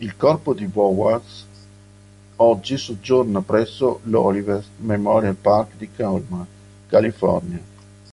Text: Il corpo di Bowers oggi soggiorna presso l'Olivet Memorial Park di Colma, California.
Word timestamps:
Il 0.00 0.16
corpo 0.16 0.52
di 0.52 0.66
Bowers 0.66 1.46
oggi 2.34 2.76
soggiorna 2.76 3.40
presso 3.40 4.00
l'Olivet 4.02 4.64
Memorial 4.78 5.36
Park 5.36 5.76
di 5.76 5.88
Colma, 5.94 6.44
California. 6.88 7.60